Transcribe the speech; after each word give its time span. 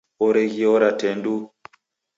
Oreghiora 0.25 0.89
tee 0.99 1.13
nduu. 1.17 1.39